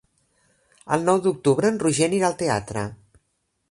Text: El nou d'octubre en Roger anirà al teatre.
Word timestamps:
El 0.95 1.05
nou 1.11 1.21
d'octubre 1.27 1.71
en 1.73 1.79
Roger 1.87 2.11
anirà 2.11 2.31
al 2.33 2.39
teatre. 2.45 2.91